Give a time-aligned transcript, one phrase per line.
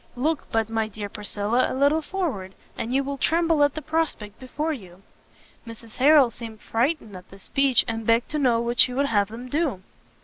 [0.15, 4.39] look but, my dear Priscilla, a little forward, and you will tremble at the prospect
[4.39, 5.03] before you!"
[5.67, 9.27] Mrs Harrel seemed frightened at this speech, and begged to know what she would have
[9.27, 9.83] them do?